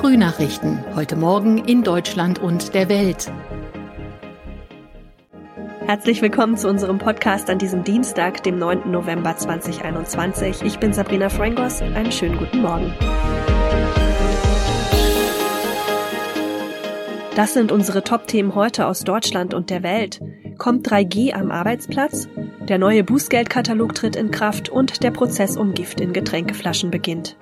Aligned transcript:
Frühnachrichten. 0.00 0.82
Heute 0.96 1.14
Morgen 1.14 1.58
in 1.58 1.82
Deutschland 1.82 2.38
und 2.38 2.72
der 2.72 2.88
Welt. 2.88 3.30
Herzlich 5.86 6.22
willkommen 6.22 6.56
zu 6.56 6.70
unserem 6.70 6.96
Podcast 6.96 7.50
an 7.50 7.58
diesem 7.58 7.84
Dienstag, 7.84 8.42
dem 8.42 8.58
9. 8.58 8.90
November 8.90 9.36
2021. 9.36 10.62
Ich 10.62 10.78
bin 10.78 10.94
Sabrina 10.94 11.28
Frangos. 11.28 11.82
Einen 11.82 12.10
schönen 12.12 12.38
guten 12.38 12.62
Morgen. 12.62 12.94
Das 17.36 17.52
sind 17.52 17.70
unsere 17.70 18.02
Top-Themen 18.02 18.54
heute 18.54 18.86
aus 18.86 19.04
Deutschland 19.04 19.52
und 19.52 19.68
der 19.68 19.82
Welt. 19.82 20.22
Kommt 20.56 20.90
3G 20.90 21.34
am 21.34 21.50
Arbeitsplatz? 21.50 22.26
Der 22.62 22.78
neue 22.78 23.04
Bußgeldkatalog 23.04 23.94
tritt 23.94 24.16
in 24.16 24.30
Kraft 24.30 24.70
und 24.70 25.02
der 25.02 25.10
Prozess 25.10 25.58
um 25.58 25.74
Gift 25.74 26.00
in 26.00 26.14
Getränkeflaschen 26.14 26.90
beginnt. 26.90 27.36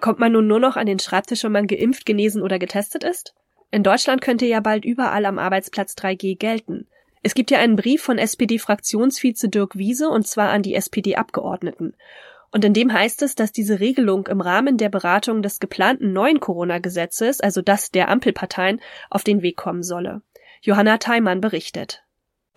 Kommt 0.00 0.18
man 0.18 0.32
nun 0.32 0.46
nur 0.46 0.60
noch 0.60 0.76
an 0.76 0.86
den 0.86 0.98
Schreibtisch, 0.98 1.44
wenn 1.44 1.52
man 1.52 1.66
geimpft, 1.66 2.06
genesen 2.06 2.42
oder 2.42 2.58
getestet 2.58 3.04
ist? 3.04 3.34
In 3.70 3.82
Deutschland 3.82 4.20
könnte 4.20 4.46
ja 4.46 4.60
bald 4.60 4.84
überall 4.84 5.26
am 5.26 5.38
Arbeitsplatz 5.38 5.94
3G 5.94 6.36
gelten. 6.36 6.88
Es 7.22 7.34
gibt 7.34 7.50
ja 7.50 7.58
einen 7.58 7.76
Brief 7.76 8.02
von 8.02 8.18
SPD-Fraktionsvize 8.18 9.48
Dirk 9.48 9.76
Wiese 9.76 10.08
und 10.08 10.26
zwar 10.26 10.50
an 10.50 10.62
die 10.62 10.74
SPD-Abgeordneten. 10.74 11.94
Und 12.50 12.64
in 12.64 12.72
dem 12.72 12.92
heißt 12.92 13.22
es, 13.22 13.34
dass 13.34 13.52
diese 13.52 13.78
Regelung 13.78 14.26
im 14.26 14.40
Rahmen 14.40 14.76
der 14.76 14.88
Beratung 14.88 15.42
des 15.42 15.60
geplanten 15.60 16.12
neuen 16.12 16.40
Corona-Gesetzes, 16.40 17.40
also 17.40 17.62
das 17.62 17.90
der 17.90 18.08
Ampelparteien, 18.08 18.80
auf 19.10 19.22
den 19.22 19.42
Weg 19.42 19.56
kommen 19.56 19.82
solle. 19.82 20.22
Johanna 20.62 20.98
Theimann 20.98 21.40
berichtet. 21.40 22.02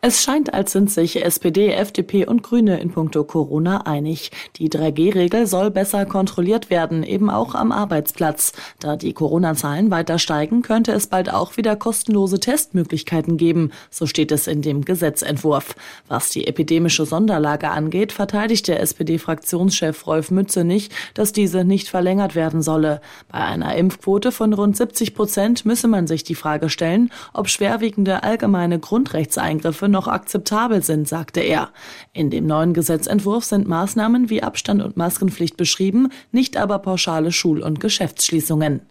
Es 0.05 0.21
scheint, 0.21 0.53
als 0.53 0.73
sind 0.73 0.91
sich 0.91 1.23
SPD, 1.23 1.71
FDP 1.71 2.25
und 2.25 2.43
Grüne 2.43 2.81
in 2.81 2.91
puncto 2.91 3.23
Corona 3.23 3.87
einig. 3.87 4.31
Die 4.57 4.67
3G-Regel 4.67 5.47
soll 5.47 5.71
besser 5.71 6.05
kontrolliert 6.05 6.69
werden, 6.69 7.03
eben 7.03 7.29
auch 7.29 7.55
am 7.55 7.71
Arbeitsplatz. 7.71 8.51
Da 8.81 8.97
die 8.97 9.13
Corona-Zahlen 9.13 9.91
weiter 9.91 10.19
steigen, 10.19 10.61
könnte 10.61 10.91
es 10.91 11.07
bald 11.07 11.33
auch 11.33 11.55
wieder 11.55 11.77
kostenlose 11.77 12.41
Testmöglichkeiten 12.41 13.37
geben, 13.37 13.71
so 13.89 14.05
steht 14.05 14.33
es 14.33 14.47
in 14.47 14.61
dem 14.61 14.83
Gesetzentwurf. 14.83 15.73
Was 16.09 16.31
die 16.31 16.47
epidemische 16.47 17.05
Sonderlage 17.05 17.69
angeht, 17.69 18.11
verteidigt 18.11 18.67
der 18.67 18.81
SPD-Fraktionschef 18.81 20.05
Rolf 20.05 20.31
Mützenich, 20.31 20.89
dass 21.13 21.31
diese 21.31 21.63
nicht 21.63 21.87
verlängert 21.87 22.35
werden 22.35 22.61
solle. 22.61 22.99
Bei 23.31 23.37
einer 23.37 23.77
Impfquote 23.77 24.33
von 24.33 24.51
rund 24.51 24.75
70 24.75 25.15
Prozent 25.15 25.65
müsse 25.65 25.87
man 25.87 26.07
sich 26.07 26.25
die 26.25 26.35
Frage 26.35 26.69
stellen, 26.69 27.09
ob 27.31 27.47
schwerwiegende 27.47 28.23
allgemeine 28.23 28.79
Grundrechtseingriffe 28.79 29.92
noch 29.93 30.09
akzeptabel 30.09 30.83
sind, 30.83 31.07
sagte 31.07 31.39
er. 31.39 31.69
In 32.11 32.29
dem 32.29 32.45
neuen 32.45 32.73
Gesetzentwurf 32.73 33.45
sind 33.45 33.67
Maßnahmen 33.69 34.29
wie 34.29 34.43
Abstand 34.43 34.83
und 34.83 34.97
Maskenpflicht 34.97 35.55
beschrieben, 35.55 36.09
nicht 36.33 36.57
aber 36.57 36.79
pauschale 36.79 37.31
Schul- 37.31 37.63
und 37.63 37.79
Geschäftsschließungen. 37.79 38.81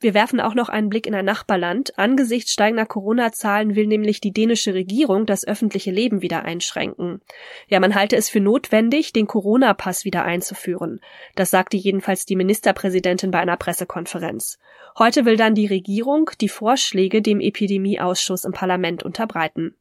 Wir 0.00 0.14
werfen 0.14 0.40
auch 0.40 0.54
noch 0.54 0.68
einen 0.68 0.90
Blick 0.90 1.08
in 1.08 1.14
ein 1.14 1.24
Nachbarland. 1.24 1.98
Angesichts 1.98 2.52
steigender 2.52 2.86
Corona-Zahlen 2.86 3.74
will 3.74 3.88
nämlich 3.88 4.20
die 4.20 4.32
dänische 4.32 4.72
Regierung 4.72 5.26
das 5.26 5.44
öffentliche 5.44 5.90
Leben 5.90 6.22
wieder 6.22 6.44
einschränken. 6.44 7.20
Ja, 7.66 7.80
man 7.80 7.96
halte 7.96 8.14
es 8.14 8.28
für 8.28 8.38
notwendig, 8.38 9.12
den 9.12 9.26
Corona-Pass 9.26 10.04
wieder 10.04 10.24
einzuführen. 10.24 11.00
Das 11.34 11.50
sagte 11.50 11.76
jedenfalls 11.76 12.26
die 12.26 12.36
Ministerpräsidentin 12.36 13.32
bei 13.32 13.40
einer 13.40 13.56
Pressekonferenz. 13.56 14.60
Heute 14.96 15.24
will 15.24 15.36
dann 15.36 15.56
die 15.56 15.66
Regierung 15.66 16.30
die 16.40 16.48
Vorschläge 16.48 17.20
dem 17.20 17.40
Epidemieausschuss 17.40 18.44
im 18.44 18.52
Parlament 18.52 19.02
unterbreiten. 19.02 19.74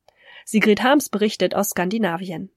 Sigrid 0.50 0.82
Harms 0.82 1.10
berichtet 1.10 1.56
aus 1.56 1.72
Skandinavien. 1.72 2.50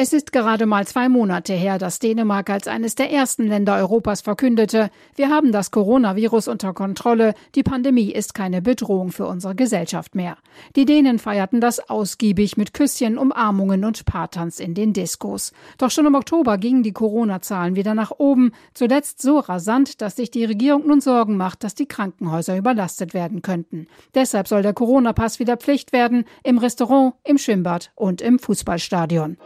Es 0.00 0.12
ist 0.12 0.30
gerade 0.30 0.64
mal 0.64 0.86
zwei 0.86 1.08
Monate 1.08 1.54
her, 1.54 1.76
dass 1.76 1.98
Dänemark 1.98 2.50
als 2.50 2.68
eines 2.68 2.94
der 2.94 3.10
ersten 3.10 3.48
Länder 3.48 3.74
Europas 3.74 4.20
verkündete, 4.20 4.90
wir 5.16 5.28
haben 5.28 5.50
das 5.50 5.72
Coronavirus 5.72 6.46
unter 6.46 6.72
Kontrolle, 6.72 7.34
die 7.56 7.64
Pandemie 7.64 8.12
ist 8.12 8.32
keine 8.32 8.62
Bedrohung 8.62 9.10
für 9.10 9.26
unsere 9.26 9.56
Gesellschaft 9.56 10.14
mehr. 10.14 10.36
Die 10.76 10.84
Dänen 10.84 11.18
feierten 11.18 11.60
das 11.60 11.90
ausgiebig 11.90 12.56
mit 12.56 12.74
Küsschen, 12.74 13.18
Umarmungen 13.18 13.84
und 13.84 14.04
Paartanz 14.04 14.60
in 14.60 14.74
den 14.74 14.92
Diskos. 14.92 15.50
Doch 15.78 15.90
schon 15.90 16.06
im 16.06 16.14
Oktober 16.14 16.58
gingen 16.58 16.84
die 16.84 16.92
Corona-Zahlen 16.92 17.74
wieder 17.74 17.94
nach 17.96 18.12
oben, 18.18 18.52
zuletzt 18.74 19.20
so 19.20 19.40
rasant, 19.40 20.00
dass 20.00 20.14
sich 20.14 20.30
die 20.30 20.44
Regierung 20.44 20.86
nun 20.86 21.00
Sorgen 21.00 21.36
macht, 21.36 21.64
dass 21.64 21.74
die 21.74 21.86
Krankenhäuser 21.86 22.56
überlastet 22.56 23.14
werden 23.14 23.42
könnten. 23.42 23.88
Deshalb 24.14 24.46
soll 24.46 24.62
der 24.62 24.74
Corona-Pass 24.74 25.40
wieder 25.40 25.56
Pflicht 25.56 25.92
werden, 25.92 26.24
im 26.44 26.58
Restaurant, 26.58 27.14
im 27.24 27.36
Schwimmbad 27.36 27.90
und 27.96 28.22
im 28.22 28.38
Fußballstadion. 28.38 29.38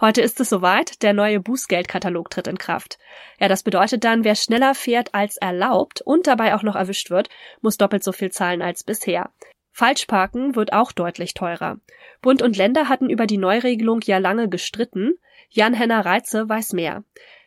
Heute 0.00 0.22
ist 0.22 0.40
es 0.40 0.48
soweit, 0.48 1.02
der 1.02 1.12
neue 1.12 1.40
Bußgeldkatalog 1.40 2.30
tritt 2.30 2.46
in 2.46 2.56
Kraft. 2.56 2.98
Ja, 3.38 3.48
das 3.48 3.62
bedeutet 3.62 4.02
dann, 4.02 4.24
wer 4.24 4.34
schneller 4.34 4.74
fährt 4.74 5.14
als 5.14 5.36
erlaubt 5.36 6.00
und 6.00 6.26
dabei 6.26 6.54
auch 6.54 6.62
noch 6.62 6.74
erwischt 6.74 7.10
wird, 7.10 7.28
muss 7.60 7.76
doppelt 7.76 8.02
so 8.02 8.12
viel 8.12 8.32
zahlen 8.32 8.62
als 8.62 8.82
bisher. 8.82 9.30
Falschparken 9.72 10.56
wird 10.56 10.72
auch 10.72 10.92
deutlich 10.92 11.34
teurer. 11.34 11.78
Bund 12.22 12.40
und 12.40 12.56
Länder 12.56 12.88
hatten 12.88 13.10
über 13.10 13.26
die 13.26 13.36
Neuregelung 13.36 14.00
ja 14.04 14.16
lange 14.16 14.48
gestritten. 14.48 15.18
Jan-Henner 15.50 16.04
Reitze 16.04 16.48
weiß 16.48 16.72
mehr. 16.72 17.04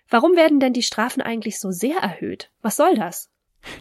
Warum 0.09 0.35
werden 0.35 0.59
denn 0.59 0.73
die 0.73 0.83
Strafen 0.83 1.21
eigentlich 1.21 1.59
so 1.59 1.71
sehr 1.71 1.97
erhöht? 1.97 2.51
Was 2.61 2.75
soll 2.75 2.95
das? 2.95 3.31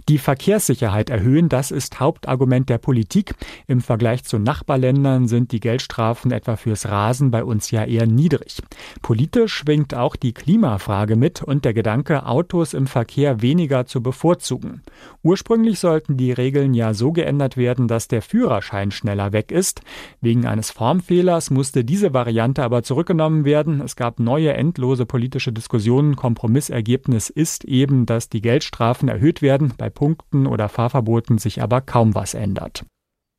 Die 0.09 0.19
Verkehrssicherheit 0.19 1.11
erhöhen, 1.11 1.49
das 1.49 1.71
ist 1.71 2.01
Hauptargument 2.01 2.69
der 2.69 2.79
Politik. 2.79 3.35
Im 3.67 3.81
Vergleich 3.81 4.25
zu 4.25 4.39
Nachbarländern 4.39 5.29
sind 5.29 5.53
die 5.53 5.61
Geldstrafen 5.61 6.33
etwa 6.33 6.57
fürs 6.57 6.89
Rasen 6.89 7.31
bei 7.31 7.45
uns 7.45 7.71
ja 7.71 7.85
eher 7.85 8.07
niedrig. 8.07 8.63
Politisch 9.01 9.55
schwingt 9.55 9.95
auch 9.95 10.17
die 10.17 10.33
Klimafrage 10.33 11.17
mit 11.17 11.43
und 11.43 11.65
der 11.65 11.75
Gedanke, 11.75 12.27
Autos 12.27 12.75
im 12.75 12.87
Verkehr 12.87 13.43
weniger 13.43 13.87
zu 13.87 14.03
bevorzugen. 14.03 14.83
Ursprünglich 15.23 15.79
sollten 15.79 16.17
die 16.17 16.33
Regeln 16.33 16.75
ja 16.75 16.95
so 16.95 17.13
geändert 17.13 17.57
werden, 17.57 17.89
dass 17.89 18.09
der 18.09 18.23
Führerschein 18.23 18.91
schneller 18.91 19.33
weg 19.33 19.53
ist. 19.53 19.83
Wegen 20.21 20.47
eines 20.47 20.71
Formfehlers 20.71 21.51
musste 21.51 21.85
diese 21.85 22.13
Variante 22.13 22.63
aber 22.63 22.83
zurückgenommen 22.83 23.45
werden. 23.45 23.81
Es 23.81 23.97
gab 23.97 24.19
neue 24.19 24.53
endlose 24.53 25.07
politische 25.07 25.53
Diskussionen. 25.53 26.17
Kompromissergebnis 26.17 27.31
ist 27.31 27.65
eben, 27.65 28.07
dass 28.07 28.29
die 28.29 28.43
Geldstrafen 28.43 29.09
erhöht 29.09 29.43
werden 29.43 29.72
bei 29.77 29.91
Punkten 29.91 30.47
oder 30.47 30.69
Fahrverboten 30.69 31.39
sich 31.39 31.63
aber 31.63 31.81
kaum 31.81 32.15
was 32.15 32.35
ändert. 32.35 32.85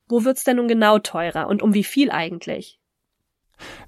Wo 0.09 0.25
wird's 0.25 0.43
denn 0.43 0.57
nun 0.57 0.67
genau 0.67 0.99
teurer 0.99 1.47
und 1.47 1.61
um 1.61 1.73
wie 1.73 1.83
viel 1.83 2.11
eigentlich? 2.11 2.79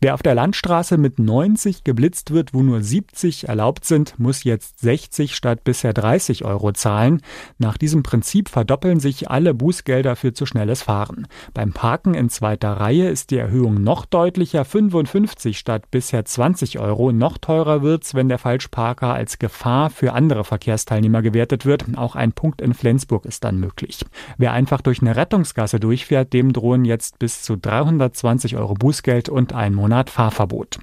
Wer 0.01 0.13
auf 0.13 0.21
der 0.21 0.35
Landstraße 0.35 0.97
mit 0.97 1.19
90 1.19 1.83
geblitzt 1.83 2.31
wird, 2.31 2.53
wo 2.53 2.61
nur 2.61 2.81
70 2.81 3.47
erlaubt 3.47 3.85
sind, 3.85 4.19
muss 4.19 4.43
jetzt 4.43 4.79
60 4.79 5.35
statt 5.35 5.63
bisher 5.63 5.93
30 5.93 6.45
Euro 6.45 6.71
zahlen. 6.73 7.21
Nach 7.57 7.77
diesem 7.77 8.03
Prinzip 8.03 8.49
verdoppeln 8.49 8.99
sich 8.99 9.29
alle 9.29 9.53
Bußgelder 9.53 10.15
für 10.15 10.33
zu 10.33 10.45
schnelles 10.45 10.83
Fahren. 10.83 11.27
Beim 11.53 11.73
Parken 11.73 12.13
in 12.13 12.29
zweiter 12.29 12.73
Reihe 12.73 13.09
ist 13.09 13.31
die 13.31 13.37
Erhöhung 13.37 13.81
noch 13.81 14.05
deutlicher, 14.05 14.63
55 14.63 15.57
statt 15.57 15.89
bisher 15.91 16.23
20 16.23 16.79
Euro. 16.79 17.11
Noch 17.11 17.37
teurer 17.37 17.81
wird's, 17.81 18.13
wenn 18.13 18.29
der 18.29 18.37
Falschparker 18.37 19.13
als 19.13 19.39
Gefahr 19.39 19.89
für 19.89 20.13
andere 20.13 20.43
Verkehrsteilnehmer 20.43 21.21
gewertet 21.21 21.65
wird. 21.65 21.85
Auch 21.95 22.15
ein 22.15 22.31
Punkt 22.31 22.61
in 22.61 22.73
Flensburg 22.73 23.25
ist 23.25 23.43
dann 23.43 23.59
möglich. 23.59 24.05
Wer 24.37 24.53
einfach 24.53 24.81
durch 24.81 25.01
eine 25.01 25.15
Rettungsgasse 25.15 25.79
durchfährt, 25.79 26.33
dem 26.33 26.53
drohen 26.53 26.85
jetzt 26.85 27.17
bis 27.17 27.41
zu 27.41 27.55
320 27.55 28.57
Euro 28.57 28.73
Bußgeld 28.75 29.29
und 29.29 29.54
ein 29.55 29.73
Monat 29.73 30.09
Fahrverbot. 30.09 30.79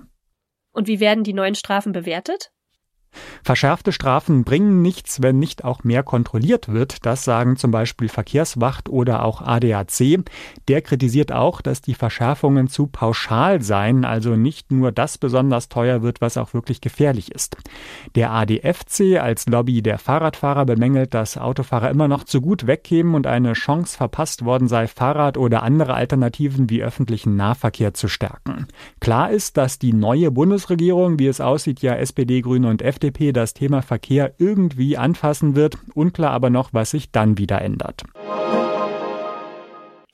Und 0.72 0.88
wie 0.88 1.00
werden 1.00 1.24
die 1.24 1.34
neuen 1.34 1.54
Strafen 1.54 1.92
bewertet? 1.92 2.52
Verschärfte 3.44 3.92
Strafen 3.92 4.44
bringen 4.44 4.82
nichts, 4.82 5.22
wenn 5.22 5.38
nicht 5.38 5.64
auch 5.64 5.84
mehr 5.84 6.02
kontrolliert 6.02 6.68
wird. 6.68 7.04
Das 7.04 7.24
sagen 7.24 7.56
zum 7.56 7.70
Beispiel 7.70 8.08
Verkehrswacht 8.08 8.88
oder 8.88 9.24
auch 9.24 9.42
ADAC. 9.42 10.24
Der 10.68 10.82
kritisiert 10.82 11.32
auch, 11.32 11.60
dass 11.60 11.80
die 11.80 11.94
Verschärfungen 11.94 12.68
zu 12.68 12.86
pauschal 12.86 13.62
seien, 13.62 14.04
also 14.04 14.36
nicht 14.36 14.70
nur 14.70 14.92
das 14.92 15.18
besonders 15.18 15.68
teuer 15.68 16.02
wird, 16.02 16.20
was 16.20 16.36
auch 16.36 16.54
wirklich 16.54 16.80
gefährlich 16.80 17.32
ist. 17.32 17.56
Der 18.14 18.32
ADFC 18.32 19.18
als 19.20 19.46
Lobby 19.46 19.82
der 19.82 19.98
Fahrradfahrer 19.98 20.64
bemängelt, 20.64 21.14
dass 21.14 21.36
Autofahrer 21.36 21.90
immer 21.90 22.08
noch 22.08 22.24
zu 22.24 22.40
gut 22.40 22.66
wegkämen 22.66 23.14
und 23.14 23.26
eine 23.26 23.52
Chance 23.54 23.96
verpasst 23.96 24.44
worden 24.44 24.68
sei, 24.68 24.86
Fahrrad 24.86 25.36
oder 25.36 25.62
andere 25.62 25.94
Alternativen 25.94 26.70
wie 26.70 26.82
öffentlichen 26.82 27.36
Nahverkehr 27.36 27.94
zu 27.94 28.08
stärken. 28.08 28.66
Klar 29.00 29.30
ist, 29.30 29.56
dass 29.56 29.78
die 29.78 29.92
neue 29.92 30.30
Bundesregierung, 30.30 31.18
wie 31.18 31.26
es 31.26 31.40
aussieht, 31.40 31.82
ja 31.82 31.94
SPD, 31.94 32.40
Grüne 32.40 32.68
und 32.68 32.82
FDP 32.82 33.01
FDP 33.02 33.32
das 33.32 33.52
Thema 33.52 33.82
Verkehr 33.82 34.34
irgendwie 34.38 34.96
anfassen 34.96 35.56
wird. 35.56 35.76
Unklar 35.94 36.30
aber 36.30 36.50
noch, 36.50 36.72
was 36.72 36.92
sich 36.92 37.10
dann 37.10 37.36
wieder 37.36 37.60
ändert. 37.60 38.04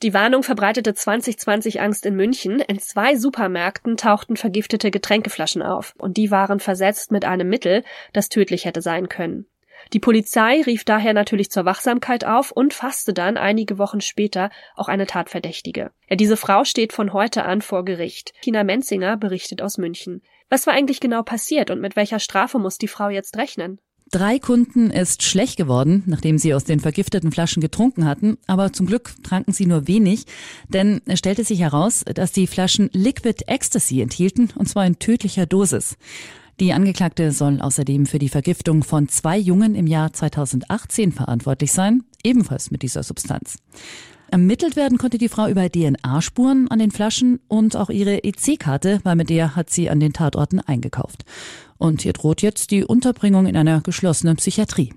Die 0.01 0.13
Warnung 0.13 0.43
verbreitete 0.43 0.93
2020 0.95 1.81
Angst 1.81 2.05
in 2.05 2.15
München. 2.15 2.61
In 2.61 2.79
zwei 2.79 3.15
Supermärkten 3.15 3.95
tauchten 3.95 4.37
vergiftete 4.37 4.89
Getränkeflaschen 4.89 5.61
auf 5.61 5.93
und 5.99 6.17
die 6.17 6.31
waren 6.31 6.59
versetzt 6.59 7.11
mit 7.11 7.25
einem 7.25 7.49
Mittel, 7.49 7.83
das 8.13 8.29
tödlich 8.29 8.65
hätte 8.65 8.81
sein 8.81 9.07
können. 9.07 9.45
Die 9.93 9.99
Polizei 9.99 10.61
rief 10.61 10.83
daher 10.83 11.13
natürlich 11.13 11.51
zur 11.51 11.65
Wachsamkeit 11.65 12.25
auf 12.25 12.51
und 12.51 12.73
fasste 12.73 13.13
dann 13.13 13.37
einige 13.37 13.77
Wochen 13.77 14.01
später 14.01 14.49
auch 14.75 14.87
eine 14.87 15.05
Tatverdächtige. 15.05 15.91
Ja, 16.09 16.15
diese 16.15 16.37
Frau 16.37 16.63
steht 16.63 16.91
von 16.91 17.13
heute 17.13 17.43
an 17.45 17.61
vor 17.61 17.85
Gericht. 17.85 18.33
Tina 18.41 18.63
Menzinger 18.63 19.15
berichtet 19.15 19.61
aus 19.61 19.77
München. 19.77 20.21
Was 20.49 20.65
war 20.65 20.73
eigentlich 20.73 20.99
genau 20.99 21.21
passiert 21.21 21.69
und 21.69 21.79
mit 21.79 21.95
welcher 21.95 22.19
Strafe 22.19 22.57
muss 22.57 22.77
die 22.77 22.87
Frau 22.87 23.09
jetzt 23.09 23.37
rechnen? 23.37 23.79
Drei 24.11 24.39
Kunden 24.39 24.89
ist 24.89 25.21
schlecht 25.21 25.57
geworden, 25.57 26.01
nachdem 26.07 26.39
sie 26.39 26.55
aus 26.55 26.63
den 26.63 26.79
vergifteten 26.79 27.31
Flaschen 27.31 27.61
getrunken 27.61 28.05
hatten, 28.05 28.39
aber 28.47 28.73
zum 28.73 28.87
Glück 28.87 29.13
tranken 29.21 29.53
sie 29.53 29.67
nur 29.67 29.87
wenig, 29.87 30.25
denn 30.67 31.01
es 31.05 31.19
stellte 31.19 31.43
sich 31.43 31.59
heraus, 31.59 32.03
dass 32.15 32.31
die 32.31 32.47
Flaschen 32.47 32.89
Liquid 32.91 33.43
Ecstasy 33.45 34.01
enthielten, 34.01 34.49
und 34.55 34.67
zwar 34.67 34.87
in 34.87 34.97
tödlicher 34.97 35.45
Dosis. 35.45 35.95
Die 36.59 36.73
Angeklagte 36.73 37.31
soll 37.31 37.61
außerdem 37.61 38.07
für 38.07 38.17
die 38.17 38.29
Vergiftung 38.29 38.83
von 38.83 39.07
zwei 39.07 39.37
Jungen 39.37 39.75
im 39.75 39.85
Jahr 39.85 40.11
2018 40.11 41.11
verantwortlich 41.11 41.71
sein, 41.71 42.03
ebenfalls 42.23 42.71
mit 42.71 42.81
dieser 42.81 43.03
Substanz. 43.03 43.57
Ermittelt 44.31 44.75
werden 44.75 44.99
konnte 44.99 45.17
die 45.17 45.27
Frau 45.27 45.47
über 45.47 45.69
DNA-Spuren 45.69 46.67
an 46.69 46.77
den 46.77 46.91
Flaschen 46.91 47.39
und 47.47 47.75
auch 47.75 47.89
ihre 47.89 48.23
EC-Karte, 48.23 48.99
weil 49.03 49.15
mit 49.15 49.29
der 49.29 49.55
hat 49.55 49.71
sie 49.71 49.89
an 49.89 49.99
den 49.99 50.13
Tatorten 50.13 50.59
eingekauft. 50.59 51.25
Und 51.79 52.05
ihr 52.05 52.13
droht 52.13 52.43
jetzt 52.43 52.69
die 52.69 52.83
Unterbringung 52.83 53.47
in 53.47 53.57
einer 53.57 53.81
geschlossenen 53.81 54.35
Psychiatrie. 54.35 54.93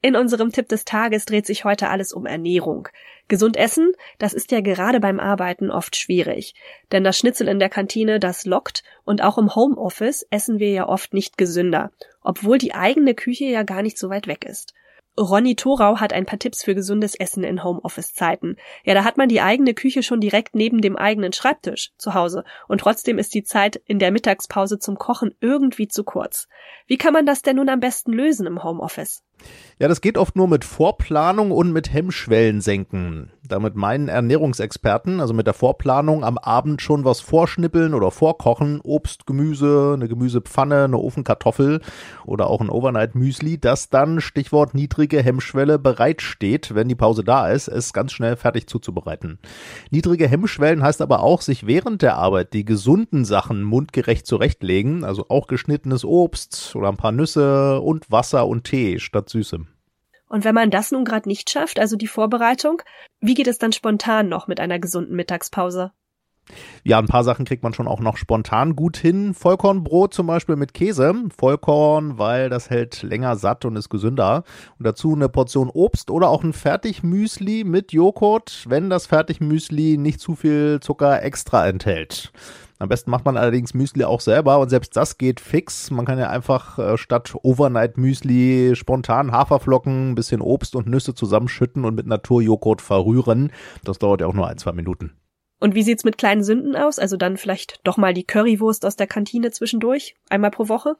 In 0.00 0.16
unserem 0.16 0.50
Tipp 0.50 0.68
des 0.68 0.84
Tages 0.84 1.26
dreht 1.26 1.44
sich 1.46 1.64
heute 1.64 1.88
alles 1.88 2.12
um 2.12 2.24
Ernährung. 2.24 2.88
Gesund 3.28 3.56
essen, 3.56 3.92
das 4.18 4.32
ist 4.32 4.50
ja 4.50 4.60
gerade 4.60 5.00
beim 5.00 5.20
Arbeiten 5.20 5.70
oft 5.70 5.96
schwierig. 5.96 6.54
Denn 6.90 7.04
das 7.04 7.18
Schnitzel 7.18 7.48
in 7.48 7.58
der 7.58 7.70
Kantine, 7.70 8.18
das 8.18 8.46
lockt 8.46 8.82
und 9.04 9.22
auch 9.22 9.36
im 9.36 9.54
Homeoffice 9.54 10.26
essen 10.30 10.58
wir 10.58 10.70
ja 10.70 10.88
oft 10.88 11.12
nicht 11.12 11.36
gesünder, 11.36 11.90
obwohl 12.22 12.56
die 12.56 12.74
eigene 12.74 13.14
Küche 13.14 13.44
ja 13.44 13.62
gar 13.62 13.82
nicht 13.82 13.98
so 13.98 14.08
weit 14.08 14.26
weg 14.26 14.44
ist. 14.44 14.74
Ronny 15.16 15.54
Thorau 15.54 16.00
hat 16.00 16.12
ein 16.12 16.26
paar 16.26 16.40
Tipps 16.40 16.64
für 16.64 16.74
gesundes 16.74 17.14
Essen 17.14 17.44
in 17.44 17.62
Homeoffice-Zeiten. 17.62 18.56
Ja, 18.84 18.94
da 18.94 19.04
hat 19.04 19.16
man 19.16 19.28
die 19.28 19.40
eigene 19.40 19.72
Küche 19.72 20.02
schon 20.02 20.20
direkt 20.20 20.56
neben 20.56 20.80
dem 20.80 20.96
eigenen 20.96 21.32
Schreibtisch 21.32 21.92
zu 21.96 22.14
Hause 22.14 22.44
und 22.66 22.80
trotzdem 22.80 23.18
ist 23.18 23.32
die 23.34 23.44
Zeit 23.44 23.76
in 23.86 24.00
der 24.00 24.10
Mittagspause 24.10 24.80
zum 24.80 24.96
Kochen 24.98 25.32
irgendwie 25.40 25.86
zu 25.86 26.02
kurz. 26.02 26.48
Wie 26.86 26.96
kann 26.96 27.12
man 27.12 27.26
das 27.26 27.42
denn 27.42 27.56
nun 27.56 27.68
am 27.68 27.80
besten 27.80 28.12
lösen 28.12 28.46
im 28.46 28.64
Homeoffice? 28.64 29.22
Ja, 29.80 29.88
das 29.88 30.00
geht 30.00 30.18
oft 30.18 30.36
nur 30.36 30.46
mit 30.46 30.64
Vorplanung 30.64 31.50
und 31.50 31.72
mit 31.72 31.92
Hemmschwellen 31.92 32.60
senken. 32.60 33.32
Damit 33.46 33.74
meinen 33.74 34.06
Ernährungsexperten, 34.06 35.20
also 35.20 35.34
mit 35.34 35.48
der 35.48 35.52
Vorplanung 35.52 36.22
am 36.22 36.38
Abend 36.38 36.80
schon 36.80 37.04
was 37.04 37.20
vorschnippeln 37.20 37.92
oder 37.92 38.12
vorkochen, 38.12 38.80
Obst, 38.82 39.26
Gemüse, 39.26 39.92
eine 39.94 40.06
Gemüsepfanne, 40.06 40.84
eine 40.84 40.98
Ofenkartoffel 40.98 41.80
oder 42.24 42.48
auch 42.48 42.60
ein 42.60 42.70
Overnight 42.70 43.16
Müsli, 43.16 43.58
das 43.58 43.90
dann, 43.90 44.20
Stichwort 44.20 44.74
niedrige 44.74 45.20
Hemmschwelle, 45.20 45.80
bereitsteht, 45.80 46.76
wenn 46.76 46.88
die 46.88 46.94
Pause 46.94 47.24
da 47.24 47.48
ist, 47.48 47.66
es 47.66 47.92
ganz 47.92 48.12
schnell 48.12 48.36
fertig 48.36 48.68
zuzubereiten. 48.68 49.40
Niedrige 49.90 50.28
Hemmschwellen 50.28 50.84
heißt 50.84 51.02
aber 51.02 51.20
auch, 51.20 51.42
sich 51.42 51.66
während 51.66 52.00
der 52.00 52.16
Arbeit 52.16 52.54
die 52.54 52.64
gesunden 52.64 53.24
Sachen 53.24 53.64
mundgerecht 53.64 54.24
zurechtlegen, 54.24 55.04
also 55.04 55.26
auch 55.28 55.48
geschnittenes 55.48 56.04
Obst 56.04 56.76
oder 56.76 56.88
ein 56.88 56.96
paar 56.96 57.12
Nüsse 57.12 57.80
und 57.80 58.10
Wasser 58.10 58.46
und 58.46 58.64
Tee 58.64 59.00
statt 59.00 59.23
Süßem. 59.28 59.68
Und 60.28 60.44
wenn 60.44 60.54
man 60.54 60.70
das 60.70 60.90
nun 60.90 61.04
gerade 61.04 61.28
nicht 61.28 61.50
schafft, 61.50 61.78
also 61.78 61.96
die 61.96 62.06
Vorbereitung, 62.06 62.82
wie 63.20 63.34
geht 63.34 63.46
es 63.46 63.58
dann 63.58 63.72
spontan 63.72 64.28
noch 64.28 64.48
mit 64.48 64.58
einer 64.58 64.78
gesunden 64.78 65.14
Mittagspause? 65.14 65.92
Ja, 66.82 66.98
ein 66.98 67.06
paar 67.06 67.24
Sachen 67.24 67.46
kriegt 67.46 67.62
man 67.62 67.72
schon 67.72 67.88
auch 67.88 68.00
noch 68.00 68.16
spontan 68.16 68.76
gut 68.76 68.96
hin. 68.96 69.32
Vollkornbrot 69.32 70.12
zum 70.12 70.26
Beispiel 70.26 70.56
mit 70.56 70.74
Käse. 70.74 71.14
Vollkorn, 71.34 72.18
weil 72.18 72.50
das 72.50 72.68
hält 72.68 73.02
länger 73.02 73.36
satt 73.36 73.64
und 73.64 73.76
ist 73.76 73.88
gesünder. 73.88 74.44
Und 74.78 74.86
dazu 74.86 75.14
eine 75.14 75.28
Portion 75.28 75.70
Obst 75.70 76.10
oder 76.10 76.28
auch 76.28 76.44
ein 76.44 76.52
Fertigmüsli 76.52 77.64
mit 77.64 77.92
Joghurt, 77.92 78.64
wenn 78.68 78.90
das 78.90 79.06
Fertigmüsli 79.06 79.96
nicht 79.96 80.20
zu 80.20 80.34
viel 80.34 80.80
Zucker 80.80 81.22
extra 81.22 81.66
enthält. 81.66 82.32
Am 82.78 82.88
besten 82.88 83.10
macht 83.10 83.24
man 83.24 83.36
allerdings 83.36 83.72
Müsli 83.72 84.04
auch 84.04 84.20
selber 84.20 84.58
und 84.58 84.68
selbst 84.68 84.96
das 84.96 85.16
geht 85.16 85.40
fix. 85.40 85.90
Man 85.90 86.04
kann 86.04 86.18
ja 86.18 86.28
einfach 86.28 86.78
äh, 86.78 86.98
statt 86.98 87.34
Overnight 87.42 87.96
Müsli 87.98 88.74
spontan 88.74 89.30
Haferflocken, 89.30 90.10
ein 90.10 90.14
bisschen 90.14 90.40
Obst 90.40 90.74
und 90.74 90.88
Nüsse 90.88 91.14
zusammenschütten 91.14 91.84
und 91.84 91.94
mit 91.94 92.06
Naturjoghurt 92.06 92.82
verrühren. 92.82 93.52
Das 93.84 93.98
dauert 93.98 94.20
ja 94.20 94.26
auch 94.26 94.34
nur 94.34 94.48
ein, 94.48 94.58
zwei 94.58 94.72
Minuten. 94.72 95.12
Und 95.60 95.74
wie 95.74 95.82
sieht's 95.82 96.04
mit 96.04 96.18
kleinen 96.18 96.42
Sünden 96.42 96.76
aus? 96.76 96.98
Also 96.98 97.16
dann 97.16 97.36
vielleicht 97.36 97.80
doch 97.84 97.96
mal 97.96 98.12
die 98.12 98.24
Currywurst 98.24 98.84
aus 98.84 98.96
der 98.96 99.06
Kantine 99.06 99.50
zwischendurch? 99.50 100.16
Einmal 100.28 100.50
pro 100.50 100.68
Woche? 100.68 100.96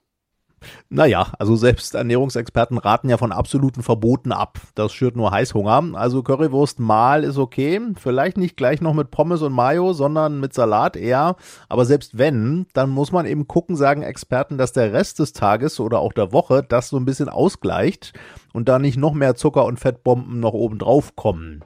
Naja, 0.88 1.28
also 1.38 1.56
selbst 1.56 1.94
Ernährungsexperten 1.94 2.78
raten 2.78 3.08
ja 3.08 3.16
von 3.16 3.32
absoluten 3.32 3.82
Verboten 3.82 4.32
ab. 4.32 4.58
Das 4.74 4.92
schürt 4.92 5.16
nur 5.16 5.30
Heißhunger. 5.30 5.92
Also 5.94 6.22
Currywurst 6.22 6.80
mal 6.80 7.24
ist 7.24 7.38
okay. 7.38 7.80
Vielleicht 7.96 8.36
nicht 8.36 8.56
gleich 8.56 8.80
noch 8.80 8.94
mit 8.94 9.10
Pommes 9.10 9.42
und 9.42 9.52
Mayo, 9.52 9.92
sondern 9.92 10.40
mit 10.40 10.54
Salat 10.54 10.96
eher. 10.96 11.36
Aber 11.68 11.84
selbst 11.84 12.18
wenn, 12.18 12.66
dann 12.74 12.90
muss 12.90 13.12
man 13.12 13.26
eben 13.26 13.48
gucken, 13.48 13.76
sagen 13.76 14.02
Experten, 14.02 14.58
dass 14.58 14.72
der 14.72 14.92
Rest 14.92 15.18
des 15.18 15.32
Tages 15.32 15.80
oder 15.80 16.00
auch 16.00 16.12
der 16.12 16.32
Woche 16.32 16.64
das 16.66 16.88
so 16.88 16.96
ein 16.96 17.04
bisschen 17.04 17.28
ausgleicht 17.28 18.12
und 18.52 18.68
da 18.68 18.78
nicht 18.78 18.96
noch 18.96 19.14
mehr 19.14 19.34
Zucker 19.34 19.64
und 19.64 19.80
Fettbomben 19.80 20.40
noch 20.40 20.52
oben 20.52 20.78
drauf 20.78 21.16
kommen. 21.16 21.62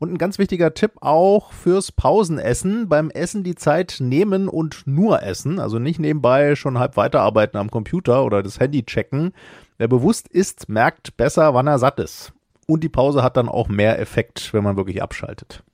Und 0.00 0.12
ein 0.12 0.18
ganz 0.18 0.38
wichtiger 0.38 0.74
Tipp 0.74 0.92
auch 1.00 1.52
fürs 1.52 1.90
Pausenessen. 1.90 2.88
Beim 2.88 3.10
Essen 3.10 3.42
die 3.42 3.56
Zeit 3.56 3.96
nehmen 3.98 4.48
und 4.48 4.86
nur 4.86 5.22
essen. 5.22 5.58
Also 5.58 5.78
nicht 5.80 5.98
nebenbei 5.98 6.54
schon 6.54 6.78
halb 6.78 6.96
weiterarbeiten 6.96 7.58
am 7.58 7.70
Computer 7.70 8.24
oder 8.24 8.42
das 8.42 8.60
Handy 8.60 8.84
checken. 8.84 9.32
Wer 9.76 9.88
bewusst 9.88 10.28
isst, 10.28 10.68
merkt 10.68 11.16
besser, 11.16 11.52
wann 11.54 11.66
er 11.66 11.78
satt 11.78 11.98
ist. 11.98 12.32
Und 12.68 12.84
die 12.84 12.88
Pause 12.88 13.22
hat 13.22 13.36
dann 13.36 13.48
auch 13.48 13.68
mehr 13.68 13.98
Effekt, 13.98 14.52
wenn 14.52 14.62
man 14.62 14.76
wirklich 14.76 15.02
abschaltet. 15.02 15.64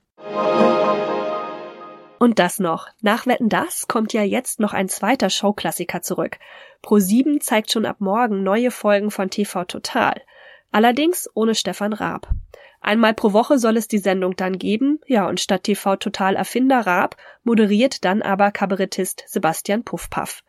Und 2.19 2.38
das 2.38 2.59
noch. 2.59 2.88
Nach 3.03 3.26
Wetten 3.26 3.50
das 3.50 3.88
kommt 3.88 4.15
ja 4.15 4.23
jetzt 4.23 4.59
noch 4.59 4.73
ein 4.73 4.88
zweiter 4.88 5.29
Showklassiker 5.29 6.00
zurück. 6.00 6.38
Pro7 6.82 7.41
zeigt 7.41 7.71
schon 7.71 7.85
ab 7.85 7.97
morgen 7.99 8.43
neue 8.43 8.71
Folgen 8.71 9.11
von 9.11 9.29
TV 9.29 9.65
Total. 9.65 10.23
Allerdings 10.73 11.29
ohne 11.35 11.55
Stefan 11.55 11.93
Raab. 11.93 12.29
Einmal 12.84 13.14
pro 13.14 13.32
Woche 13.32 13.58
soll 13.58 13.78
es 13.78 13.88
die 13.88 13.98
Sendung 13.98 14.36
dann 14.36 14.58
geben, 14.58 15.00
ja, 15.06 15.26
und 15.26 15.40
statt 15.40 15.62
TV 15.62 15.96
Total 15.96 16.36
Erfinder 16.36 16.81
Raab 16.81 17.16
moderiert 17.42 18.04
dann 18.04 18.20
aber 18.20 18.50
Kabarettist 18.50 19.25
Sebastian 19.26 19.84
Puffpaff. 19.84 20.44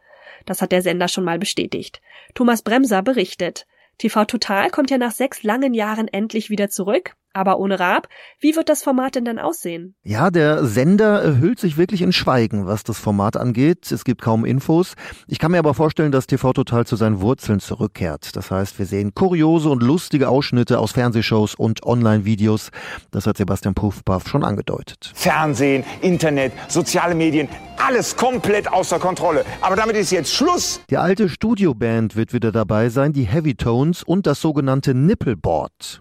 Das 0.46 0.62
hat 0.62 0.74
der 0.74 0.82
Sender 0.82 1.08
schon 1.08 1.24
mal 1.24 1.40
bestätigt. 1.40 2.02
Thomas 2.34 2.62
Bremser 2.62 3.02
berichtet. 3.04 3.66
TV 4.00 4.26
Total 4.26 4.70
kommt 4.70 4.92
ja 4.92 4.98
nach 4.98 5.14
sechs 5.14 5.44
langen 5.44 5.74
Jahren 5.74 6.10
endlich 6.10 6.50
wieder 6.50 6.70
zurück 6.70 7.16
aber 7.36 7.60
ohne 7.60 7.80
Raab, 7.80 8.08
wie 8.40 8.56
wird 8.56 8.70
das 8.70 8.82
Format 8.82 9.16
denn 9.16 9.26
dann 9.26 9.40
aussehen? 9.40 9.96
Ja, 10.04 10.32
der 10.32 10.66
Sender 10.66 11.38
hüllt 11.38 11.60
sich 11.60 11.78
wirklich 11.78 12.02
in 12.02 12.14
Schweigen, 12.14 12.66
was 12.66 12.84
das 12.84 12.98
Format 12.98 13.36
angeht. 13.36 13.92
Es 13.92 14.06
gibt 14.06 14.22
kaum 14.22 14.46
Infos. 14.46 14.94
Ich 15.28 15.38
kann 15.38 15.52
mir 15.52 15.60
aber 15.60 15.74
vorstellen, 15.74 16.14
dass 16.14 16.28
TV 16.28 16.54
Total 16.54 16.88
zu 16.88 16.96
seinen 16.96 17.20
Wurzeln 17.20 17.60
zurückkehrt. 17.60 18.36
Das 18.38 18.52
heißt, 18.52 18.80
wir 18.80 18.86
sehen 18.86 19.14
kuriose 19.14 19.70
und 19.70 19.84
lustige 19.84 20.30
Ausschnitte 20.30 20.80
aus 20.80 20.94
Fernsehshows 20.94 21.56
und 21.56 21.86
Online-Videos. 21.86 22.72
Das 23.12 23.28
hat 23.28 23.36
Sebastian 23.36 23.74
Puffpaff 23.74 24.28
schon 24.30 24.46
angedeutet. 24.46 25.12
Fernsehen, 25.14 25.84
Internet, 26.02 26.54
soziale 26.70 27.16
Medien, 27.16 27.50
alles 27.86 28.16
komplett 28.16 28.72
außer 28.72 28.98
Kontrolle. 28.98 29.44
Aber 29.60 29.76
damit 29.76 29.98
ist 29.98 30.12
jetzt 30.12 30.34
Schluss. 30.34 30.80
Die 30.90 30.98
alte 30.98 31.28
Studioband 31.28 32.16
wird 32.16 32.32
wieder 32.32 32.54
dabei 32.54 32.88
sein, 32.88 33.12
die 33.12 33.24
Heavy 33.24 33.56
Tones 33.56 34.04
und 34.04 34.26
das 34.26 34.40
sogenannte 34.40 34.94
Nippelboard. 34.94 36.00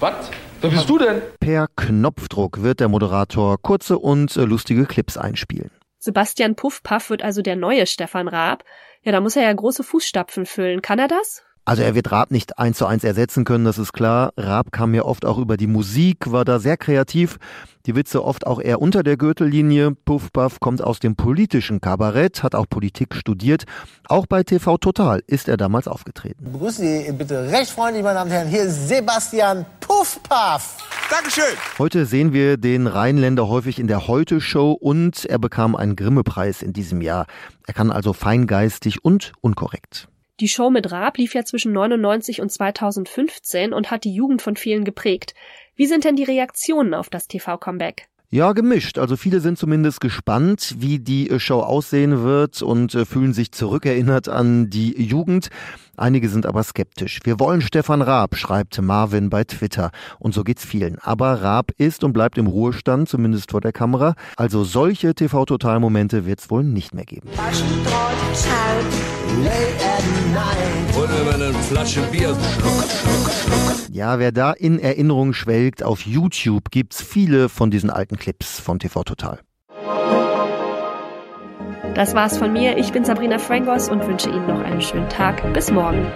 Was? 0.00 0.30
Wer 0.60 0.70
bist 0.70 0.88
du 0.90 0.98
denn? 0.98 1.22
Per 1.40 1.68
Knopfdruck 1.74 2.62
wird 2.62 2.80
der 2.80 2.88
Moderator 2.88 3.56
kurze 3.60 3.98
und 3.98 4.36
äh, 4.36 4.42
lustige 4.42 4.84
Clips 4.84 5.16
einspielen. 5.16 5.70
Sebastian 5.98 6.54
Puffpaff 6.54 7.08
wird 7.08 7.22
also 7.22 7.40
der 7.40 7.56
neue 7.56 7.86
Stefan 7.86 8.28
Raab. 8.28 8.64
Ja, 9.02 9.12
da 9.12 9.20
muss 9.20 9.36
er 9.36 9.44
ja 9.44 9.52
große 9.52 9.82
Fußstapfen 9.82 10.44
füllen. 10.44 10.82
Kann 10.82 10.98
er 10.98 11.08
das? 11.08 11.42
Also 11.66 11.82
er 11.82 11.96
wird 11.96 12.12
Raab 12.12 12.30
nicht 12.30 12.60
eins 12.60 12.78
zu 12.78 12.86
eins 12.86 13.02
ersetzen 13.02 13.44
können, 13.44 13.64
das 13.64 13.76
ist 13.76 13.92
klar. 13.92 14.32
Raab 14.36 14.70
kam 14.70 14.94
ja 14.94 15.02
oft 15.02 15.24
auch 15.24 15.36
über 15.36 15.56
die 15.56 15.66
Musik, 15.66 16.30
war 16.30 16.44
da 16.44 16.60
sehr 16.60 16.76
kreativ. 16.76 17.38
Die 17.86 17.96
Witze 17.96 18.24
oft 18.24 18.46
auch 18.46 18.60
eher 18.60 18.80
unter 18.80 19.02
der 19.02 19.16
Gürtellinie. 19.16 19.90
Puff 20.04 20.32
Puff 20.32 20.60
kommt 20.60 20.80
aus 20.80 21.00
dem 21.00 21.16
politischen 21.16 21.80
Kabarett, 21.80 22.44
hat 22.44 22.54
auch 22.54 22.68
Politik 22.68 23.16
studiert. 23.16 23.64
Auch 24.08 24.26
bei 24.26 24.44
TV 24.44 24.78
Total 24.78 25.24
ist 25.26 25.48
er 25.48 25.56
damals 25.56 25.88
aufgetreten. 25.88 26.52
Begrüßen 26.52 26.86
Sie 26.86 27.12
bitte 27.12 27.50
recht 27.50 27.70
freundlich, 27.72 28.04
meine 28.04 28.14
Damen 28.14 28.30
und 28.30 28.36
Herren, 28.36 28.48
hier 28.48 28.62
ist 28.62 28.86
Sebastian 28.86 29.66
Puffpaff. 29.80 30.76
Dankeschön. 31.10 31.56
Heute 31.80 32.06
sehen 32.06 32.32
wir 32.32 32.58
den 32.58 32.86
Rheinländer 32.86 33.48
häufig 33.48 33.80
in 33.80 33.88
der 33.88 34.06
Heute-Show 34.06 34.70
und 34.70 35.24
er 35.24 35.40
bekam 35.40 35.74
einen 35.74 35.96
Grimme-Preis 35.96 36.62
in 36.62 36.72
diesem 36.72 37.02
Jahr. 37.02 37.26
Er 37.66 37.74
kann 37.74 37.90
also 37.90 38.12
feingeistig 38.12 39.04
und 39.04 39.32
unkorrekt. 39.40 40.08
Die 40.38 40.48
Show 40.48 40.68
mit 40.68 40.92
Raab 40.92 41.16
lief 41.16 41.34
ja 41.34 41.44
zwischen 41.44 41.72
99 41.72 42.42
und 42.42 42.52
2015 42.52 43.72
und 43.72 43.90
hat 43.90 44.04
die 44.04 44.12
Jugend 44.12 44.42
von 44.42 44.54
vielen 44.54 44.84
geprägt. 44.84 45.34
Wie 45.76 45.86
sind 45.86 46.04
denn 46.04 46.14
die 46.14 46.24
Reaktionen 46.24 46.92
auf 46.92 47.08
das 47.08 47.26
TV-Comeback? 47.26 48.08
Ja, 48.28 48.52
gemischt. 48.52 48.98
Also 48.98 49.16
viele 49.16 49.40
sind 49.40 49.56
zumindest 49.56 50.00
gespannt, 50.00 50.74
wie 50.78 50.98
die 50.98 51.30
äh, 51.30 51.38
Show 51.38 51.60
aussehen 51.60 52.22
wird 52.22 52.60
und 52.60 52.94
äh, 52.94 53.06
fühlen 53.06 53.32
sich 53.32 53.52
zurückerinnert 53.52 54.28
an 54.28 54.68
die 54.68 55.00
Jugend. 55.00 55.48
Einige 55.96 56.28
sind 56.28 56.44
aber 56.46 56.62
skeptisch. 56.62 57.20
Wir 57.24 57.40
wollen 57.40 57.62
Stefan 57.62 58.02
Raab, 58.02 58.36
schreibt 58.36 58.80
Marvin 58.80 59.30
bei 59.30 59.44
Twitter. 59.44 59.90
Und 60.18 60.34
so 60.34 60.44
geht's 60.44 60.64
vielen. 60.64 60.98
Aber 61.00 61.42
Raab 61.42 61.70
ist 61.78 62.04
und 62.04 62.12
bleibt 62.12 62.36
im 62.36 62.46
Ruhestand, 62.46 63.08
zumindest 63.08 63.50
vor 63.50 63.60
der 63.60 63.72
Kamera. 63.72 64.14
Also 64.36 64.64
solche 64.64 65.14
TV-Total-Momente 65.14 66.26
wird's 66.26 66.50
wohl 66.50 66.64
nicht 66.64 66.94
mehr 66.94 67.04
geben. 67.04 67.28
Ja, 73.90 74.18
wer 74.18 74.32
da 74.32 74.52
in 74.52 74.78
Erinnerung 74.78 75.32
schwelgt, 75.32 75.82
auf 75.82 76.04
YouTube 76.04 76.70
gibt's 76.70 77.02
viele 77.02 77.48
von 77.48 77.70
diesen 77.70 77.88
alten 77.90 78.16
Clips 78.18 78.60
von 78.60 78.78
TV 78.78 79.02
Total. 79.04 79.40
Das 81.96 82.14
war's 82.14 82.36
von 82.36 82.52
mir. 82.52 82.76
Ich 82.76 82.92
bin 82.92 83.06
Sabrina 83.06 83.38
Frangos 83.38 83.88
und 83.88 84.06
wünsche 84.06 84.28
Ihnen 84.28 84.46
noch 84.46 84.62
einen 84.62 84.82
schönen 84.82 85.08
Tag. 85.08 85.54
Bis 85.54 85.70
morgen. 85.70 86.06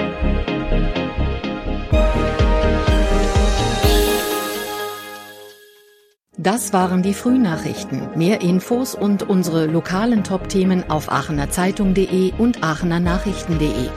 Das 6.36 6.74
waren 6.74 7.02
die 7.02 7.14
Frühnachrichten. 7.14 8.10
Mehr 8.14 8.42
Infos 8.42 8.94
und 8.94 9.22
unsere 9.22 9.64
lokalen 9.64 10.22
Top-Themen 10.22 10.90
auf 10.90 11.10
aachenerzeitung.de 11.10 12.34
und 12.36 12.62
aachenernachrichten.de. 12.62 13.88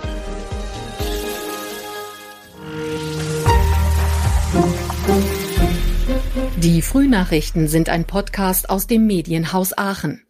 Die 6.55 6.81
Frühnachrichten 6.81 7.67
sind 7.67 7.89
ein 7.89 8.05
Podcast 8.05 8.69
aus 8.69 8.87
dem 8.87 9.05
Medienhaus 9.05 9.77
Aachen. 9.77 10.22